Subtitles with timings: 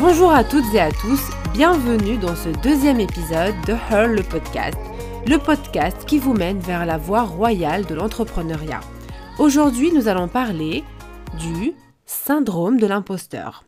[0.00, 1.20] Bonjour à toutes et à tous,
[1.52, 4.78] bienvenue dans ce deuxième épisode de Her le podcast,
[5.26, 8.80] le podcast qui vous mène vers la voie royale de l'entrepreneuriat.
[9.38, 10.84] Aujourd'hui, nous allons parler
[11.38, 11.74] du
[12.06, 13.64] syndrome de l'imposteur.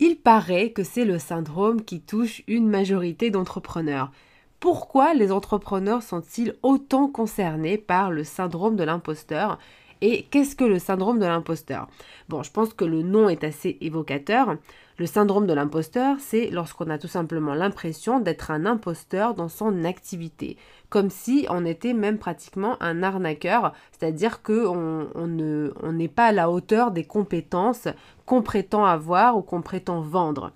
[0.00, 4.10] Il paraît que c'est le syndrome qui touche une majorité d'entrepreneurs.
[4.58, 9.60] Pourquoi les entrepreneurs sont-ils autant concernés par le syndrome de l'imposteur?
[10.02, 11.86] Et qu'est-ce que le syndrome de l'imposteur?
[12.28, 14.56] Bon, je pense que le nom est assez évocateur.
[14.98, 19.84] Le syndrome de l'imposteur, c'est lorsqu'on a tout simplement l'impression d'être un imposteur dans son
[19.84, 20.56] activité,
[20.90, 26.50] comme si on était même pratiquement un arnaqueur, c'est-à-dire qu'on on n'est pas à la
[26.50, 27.86] hauteur des compétences
[28.26, 30.50] qu'on prétend avoir ou qu'on prétend vendre.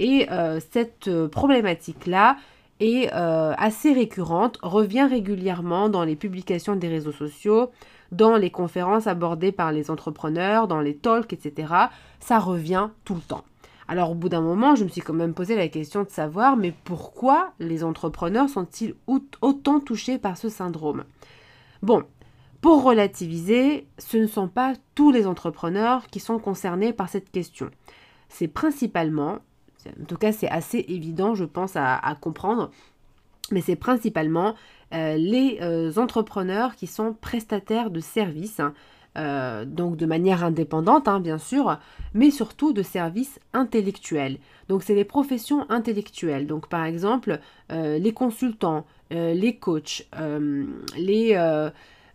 [0.00, 2.36] Et euh, cette problématique-là,
[2.82, 7.70] est euh, assez récurrente, revient régulièrement dans les publications des réseaux sociaux,
[8.10, 11.72] dans les conférences abordées par les entrepreneurs, dans les talks, etc.
[12.20, 13.44] Ça revient tout le temps.
[13.88, 16.56] Alors au bout d'un moment, je me suis quand même posé la question de savoir,
[16.56, 21.04] mais pourquoi les entrepreneurs sont-ils autant touchés par ce syndrome?
[21.82, 22.04] Bon,
[22.60, 27.70] pour relativiser, ce ne sont pas tous les entrepreneurs qui sont concernés par cette question.
[28.28, 29.40] C'est principalement,
[29.88, 32.70] en tout cas c'est assez évident je pense à, comprendre,
[33.50, 34.54] mais c'est principalement
[34.94, 38.74] euh, les euh, entrepreneurs qui sont prestataires de services, hein,
[39.18, 41.78] euh, donc de manière indépendante hein, bien sûr,
[42.14, 44.38] mais surtout de services intellectuels.
[44.68, 50.06] Donc c'est les professions intellectuelles, donc par exemple les consultants, les coachs,
[50.96, 51.70] les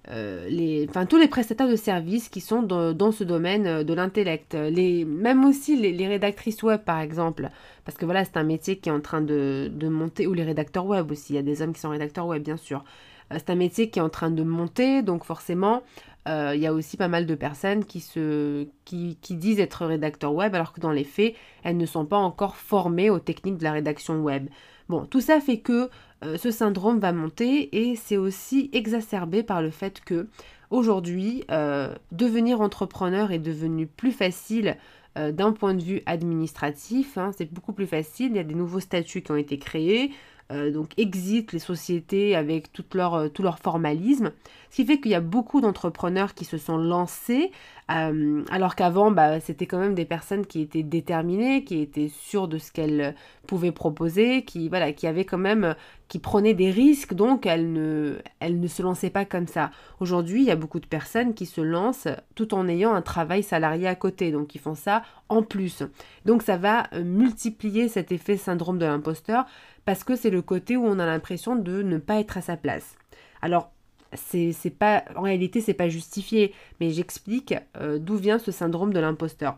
[0.09, 3.94] euh, les, enfin, tous les prestataires de services qui sont dans, ce domaine euh, de
[3.94, 7.49] l'intellect, les, même aussi les, rédactrices web par exemple,
[7.83, 10.86] parce que voilà, c'est un métier qui est en train de, monter, ou les rédacteurs
[10.86, 12.83] web aussi, il y a des hommes qui sont rédacteurs web bien sûr.
[13.31, 15.83] Euh, c'est un métier qui est en train de monter, donc forcément,
[16.28, 20.53] il y a aussi pas mal de personnes qui, se, qui, disent être rédacteurs web,
[20.56, 23.72] alors que dans les faits, elles ne sont pas encore formées aux techniques de la
[23.72, 24.50] rédaction web.
[24.89, 25.89] Bon, tout ça fait que
[26.23, 30.27] euh, ce syndrome va monter et c'est aussi exacerbé par le fait que
[30.71, 34.77] aujourd'hui, euh, devenir entrepreneur est devenu plus facile
[35.17, 37.17] euh, d'un point de vue administratif.
[37.17, 38.32] Hein, c'est beaucoup plus facile.
[38.32, 40.11] Il y a des nouveaux statuts qui ont été créés.
[40.49, 44.31] Euh, donc exit les sociétés avec tout leur, euh, tout leur formalisme.
[44.69, 47.52] Ce qui fait qu'il y a beaucoup d'entrepreneurs qui se sont lancés,
[47.91, 52.47] euh, alors qu'avant, bah, c'était quand même des personnes qui étaient déterminées, qui étaient sûres
[52.47, 53.13] de ce qu'elles
[53.45, 55.75] pouvaient proposer, qui, voilà, qui avaient quand même,
[56.07, 59.71] qui prenaient des risques, donc elles ne, elles ne se lançaient pas comme ça.
[59.99, 63.43] Aujourd'hui, il y a beaucoup de personnes qui se lancent tout en ayant un travail
[63.43, 65.83] salarié à côté, donc ils font ça en plus.
[66.25, 69.45] Donc ça va multiplier cet effet syndrome de l'imposteur
[69.87, 72.58] parce que c'est le côté où on a l'impression de ne pas être à sa
[72.58, 72.98] place.
[73.42, 73.71] Alors,
[74.14, 78.99] c'est pas en réalité c'est pas justifié, mais j'explique euh, d'où vient ce syndrome de
[78.99, 79.58] l'imposteur.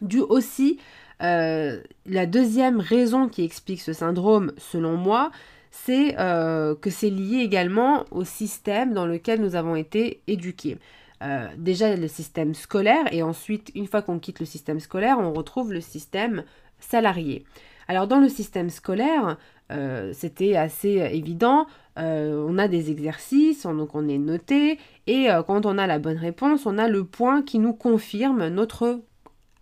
[0.00, 0.80] Dû aussi
[1.22, 5.30] euh, la deuxième raison qui explique ce syndrome, selon moi,
[5.70, 10.78] c'est euh, que c'est lié également au système dans lequel nous avons été éduqués.
[11.56, 15.72] déjà le système scolaire et ensuite une fois qu'on quitte le système scolaire, on retrouve
[15.72, 16.42] le système
[16.80, 17.44] salarié.
[17.92, 19.36] Alors dans le système scolaire,
[19.70, 21.66] euh, c'était assez évident.
[21.98, 25.98] Euh, on a des exercices, donc on est noté, et euh, quand on a la
[25.98, 29.02] bonne réponse, on a le point qui nous confirme notre,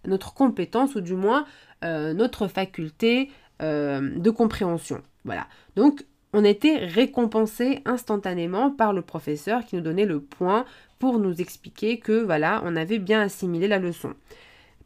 [0.07, 1.45] notre compétence, ou du moins
[1.83, 3.31] notre faculté
[3.61, 5.03] de compréhension.
[5.25, 5.49] Voilà.
[5.75, 10.67] Donc on était récompensé instantanément par le professeur qui nous donnait le point
[11.01, 14.15] pour nous expliquer que voilà, on avait bien assimilé la leçon.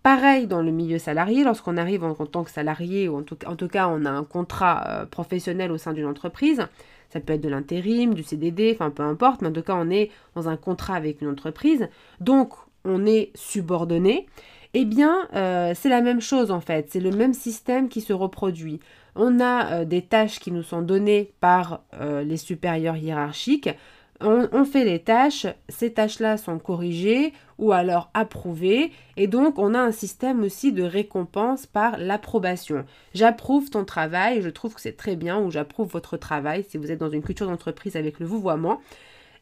[0.05, 3.89] Pareil dans le milieu salarié, lorsqu'on arrive en, tant que salarié, ou en tout, cas
[3.89, 6.67] on a un contrat euh, professionnel au sein d'une entreprise,
[7.09, 9.89] ça peut être de l'intérim, du CDD, enfin peu importe, mais en tout cas on
[9.89, 11.89] est dans un contrat avec une entreprise,
[12.21, 12.53] donc
[12.85, 14.27] on est subordonné,
[14.75, 18.13] eh bien euh, c'est la même chose en fait, c'est le même système qui se
[18.13, 18.81] reproduit.
[19.17, 23.71] On a euh, des tâches qui nous sont données par les supérieurs hiérarchiques,
[24.21, 29.81] on, fait les tâches, ces tâches-là sont corrigées ou alors approuvées, et donc on a
[29.81, 32.85] un système aussi de récompense par l'approbation.
[33.13, 36.91] J'approuve ton travail, je trouve que c'est très bien, ou j'approuve votre travail si vous
[36.91, 38.81] êtes dans une culture d'entreprise avec le vouvoiement.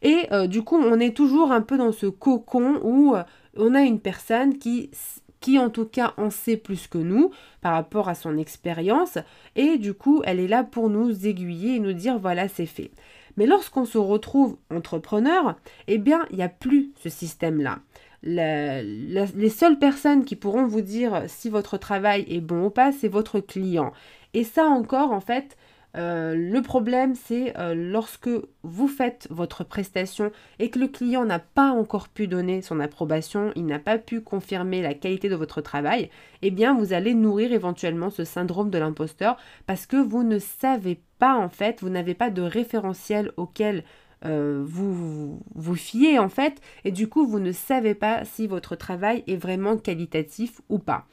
[0.01, 3.23] Et euh, du coup, on est toujours un peu dans ce cocon où euh,
[3.57, 4.91] on a une personne qui
[5.39, 9.17] qui en tout cas en sait plus que nous par rapport à son expérience
[9.57, 12.91] et du coup elle est là pour nous aiguiller et nous dire voilà c'est fait.
[13.37, 15.55] Mais lorsqu'on se retrouve entrepreneur,
[15.87, 17.79] eh bien, il n'y a plus ce système-là.
[18.23, 23.07] les seules personnes qui pourront vous dire si votre travail est bon ou pas, c'est
[23.07, 23.91] votre client.
[24.33, 25.57] Et ça encore, en fait,
[25.95, 28.29] Euh, le problème, c'est euh, lorsque
[28.63, 33.51] vous faites votre prestation et que le client n'a pas encore pu donner son approbation,
[33.55, 36.09] il n'a pas pu confirmer la qualité de votre travail,
[36.41, 39.37] eh bien, vous allez nourrir éventuellement ce syndrome de l'imposteur
[39.67, 43.83] parce que vous ne savez pas, en fait, vous n'avez pas de référentiel auquel
[44.25, 48.75] euh, vous vous fiez, en fait, et du coup, vous ne savez pas si votre
[48.75, 51.05] travail est vraiment qualitatif ou pas.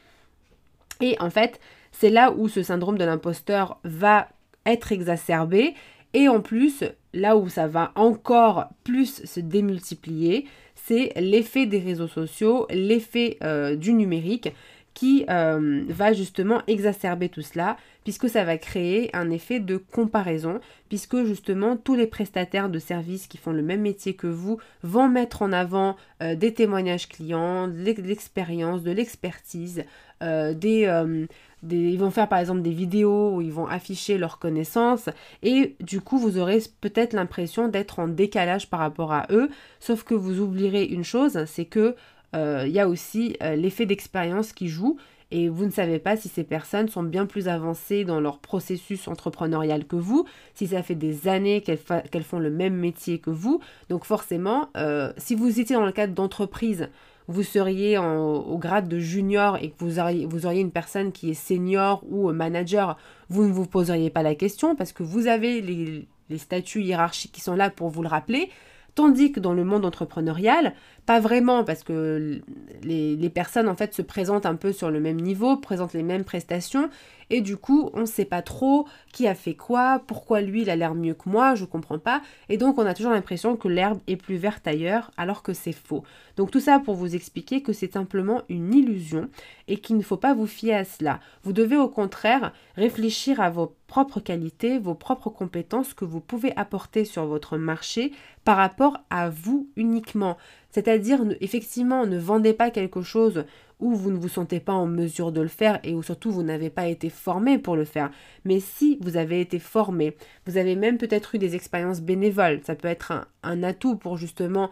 [1.02, 1.60] Et en fait,
[1.92, 4.28] c'est là où ce syndrome de l'imposteur va
[4.66, 5.74] être exacerbé.
[6.12, 12.08] Et en plus, là où ça va encore plus se démultiplier, c'est l'effet des réseaux
[12.08, 14.52] sociaux, l'effet euh, du numérique
[14.92, 20.60] qui euh, va justement exacerber tout cela, puisque ça va créer un effet de comparaison,
[20.88, 25.08] puisque justement tous les prestataires de services qui font le même métier que vous vont
[25.08, 29.84] mettre en avant euh, des témoignages clients, de l'expérience, de l'expertise,
[30.20, 31.26] des,
[31.68, 35.08] ils vont faire par exemple des vidéos où ils vont afficher leurs connaissances
[35.42, 40.02] et du coup vous aurez peut-être l'impression d'être en décalage par rapport à eux, sauf
[40.02, 41.96] que vous oublierez une chose, c'est que
[42.34, 44.96] euh, il y a aussi euh, l'effet d'expérience qui joue
[45.30, 49.06] et vous ne savez pas si ces personnes sont bien plus avancées dans leur processus
[49.06, 50.24] entrepreneurial que vous,
[50.54, 53.60] si ça fait des années qu'elles font le même métier que vous.
[53.88, 56.88] Donc forcément, euh, si vous étiez dans le cadre d'entreprise,
[57.30, 61.30] vous seriez au grade de junior et que vous auriez, vous auriez une personne qui
[61.30, 62.96] est senior ou manager,
[63.28, 67.32] vous ne vous poseriez pas la question parce que vous avez les, les statuts hiérarchiques
[67.32, 68.50] qui sont là pour vous le rappeler.
[68.96, 70.74] Tandis que dans le monde entrepreneurial,
[71.06, 72.40] pas vraiment parce que
[72.82, 76.02] les, les, personnes en fait se présentent un peu sur le même niveau, présentent les
[76.02, 76.90] mêmes prestations
[77.30, 80.70] et du coup on ne sait pas trop qui a fait quoi, pourquoi lui il
[80.70, 83.68] a l'air mieux que moi, je comprends pas et donc on a toujours l'impression que
[83.68, 86.02] l'herbe est plus verte ailleurs alors que c'est faux.
[86.36, 89.28] Donc tout ça pour vous expliquer que c'est simplement une illusion
[89.68, 91.20] et qu'il ne faut pas vous fier à cela.
[91.42, 96.56] Vous devez au contraire réfléchir à vos propres qualités, vos propres compétences que vous pouvez
[96.56, 98.12] apporter sur votre marché
[98.44, 100.36] par rapport à vous uniquement.
[100.70, 103.44] C'est-à-dire, effectivement, ne vendez pas quelque chose
[103.80, 106.44] où vous ne vous sentez pas en mesure de le faire et où surtout vous
[106.44, 108.12] n'avez pas été formé pour le faire.
[108.44, 110.16] Mais si vous avez été formé,
[110.46, 114.70] vous avez même peut-être eu des expériences bénévoles, ça peut être un, atout pour justement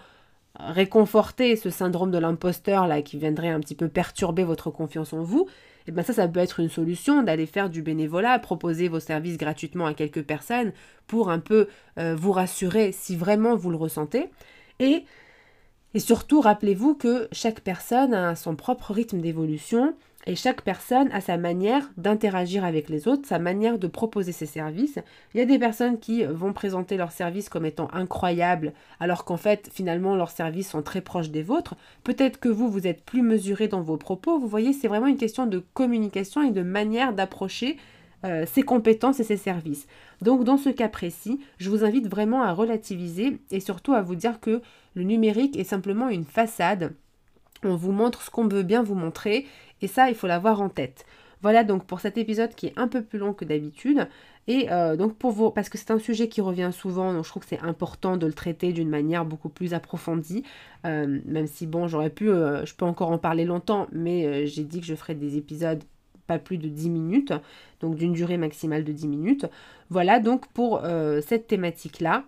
[0.60, 5.24] réconforter ce syndrome de l'imposteur là qui viendrait un petit peu perturber votre confiance en
[5.24, 5.48] vous,
[5.88, 9.00] et eh bien ça, ça peut être une solution d'aller faire du bénévolat, proposer vos
[9.00, 10.72] services gratuitement à quelques personnes
[11.06, 11.66] pour un peu
[11.98, 14.28] euh, vous rassurer si vraiment vous le ressentez.
[14.80, 15.06] Et
[15.94, 19.94] et surtout, rappelez-vous que chaque personne a son propre rythme d'évolution
[20.26, 24.46] et chaque personne a sa manière d'interagir avec les autres, sa manière de proposer ses
[24.46, 24.98] services.
[25.32, 29.36] Il y a des personnes qui vont présenter leurs services comme étant incroyables, alors qu'en
[29.36, 31.76] fait, finalement, leurs services sont très proches des vôtres.
[32.04, 34.38] Peut-être que vous, vous êtes plus mesuré dans vos propos.
[34.38, 37.78] Vous voyez, c'est vraiment une question de communication et de manière d'approcher
[38.24, 39.86] euh, ses compétences et ses services.
[40.22, 44.16] Donc dans ce cas précis, je vous invite vraiment à relativiser et surtout à vous
[44.16, 44.60] dire que
[44.94, 46.94] le numérique est simplement une façade.
[47.64, 49.46] On vous montre ce qu'on veut bien vous montrer
[49.82, 51.04] et ça, il faut l'avoir en tête.
[51.40, 54.08] Voilà donc pour cet épisode qui est un peu plus long que d'habitude.
[54.48, 57.30] Et euh, donc pour vous, parce que c'est un sujet qui revient souvent, donc je
[57.30, 60.42] trouve que c'est important de le traiter d'une manière beaucoup plus approfondie.
[60.84, 64.80] Euh, même si bon, j'aurais pu, je peux encore en parler longtemps, mais j'ai dit
[64.80, 65.84] que je ferais des épisodes
[66.28, 67.32] pas plus de 10 minutes,
[67.80, 69.46] donc d'une durée maximale de 10 minutes.
[69.90, 72.24] Voilà donc pour euh, cette thématique-là.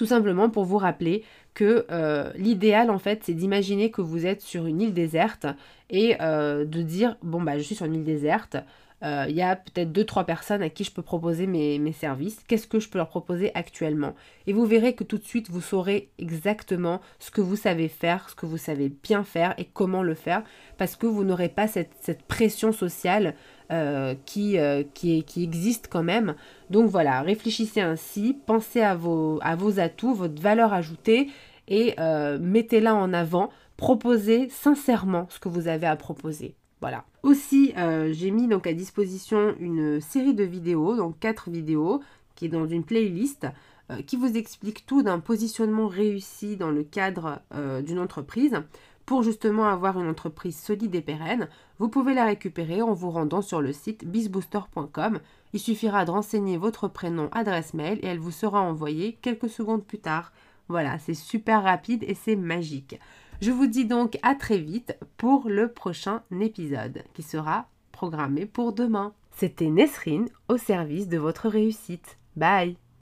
[0.00, 4.40] Tout simplement pour vous rappeler que euh, l'idéal en fait c'est d'imaginer que vous êtes
[4.40, 5.44] sur une île déserte
[5.90, 8.56] et euh, de dire bon bah je suis sur une île déserte,
[9.02, 12.42] il y a peut-être deux trois personnes à qui je peux proposer mes, services.
[12.46, 14.14] Qu'est-ce que je peux leur proposer actuellement?
[14.46, 18.28] Et vous verrez que tout de suite, vous saurez exactement ce que vous savez faire,
[18.28, 20.42] ce que vous savez bien faire et comment le faire,
[20.78, 23.34] parce que vous n'aurez pas cette, pression sociale
[23.72, 26.34] euh, qui, euh, qui, qui, existe quand même.
[26.68, 31.28] Donc voilà, réfléchissez ainsi, pensez à vos, à vos atouts, votre valeur ajoutée
[31.68, 31.94] et
[32.40, 33.50] mettez-la en avant.
[33.76, 36.54] Proposez sincèrement ce que vous avez à proposer.
[36.80, 37.04] Voilà.
[37.22, 42.00] Aussi, euh, j'ai mis donc à disposition une série de vidéos, donc quatre vidéos,
[42.34, 43.46] qui est dans une playlist,
[43.90, 48.56] euh, qui vous explique tout d'un positionnement réussi dans le cadre euh, d'une entreprise.
[49.04, 53.42] Pour justement avoir une entreprise solide et pérenne, vous pouvez la récupérer en vous rendant
[53.42, 55.18] sur le site bizbooster.com.
[55.52, 59.84] Il suffira de renseigner votre prénom, adresse mail et elle vous sera envoyée quelques secondes
[59.84, 60.32] plus tard.
[60.68, 63.00] Voilà, c'est super rapide et c'est magique.
[63.40, 68.74] Je vous dis donc à très vite pour le prochain épisode qui sera programmé pour
[68.74, 69.14] demain.
[69.30, 72.18] C'était Nesrine au service de votre réussite.
[72.36, 72.76] Bye